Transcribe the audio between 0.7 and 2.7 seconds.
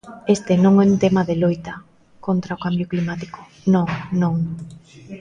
é un tema de loita contra o